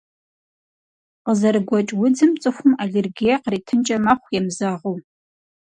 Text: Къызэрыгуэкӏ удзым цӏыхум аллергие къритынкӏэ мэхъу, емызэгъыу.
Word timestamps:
Къызэрыгуэкӏ 1.25 1.93
удзым 2.03 2.31
цӏыхум 2.41 2.71
аллергие 2.83 3.35
къритынкӏэ 3.43 3.97
мэхъу, 4.03 4.31
емызэгъыу. 4.37 4.97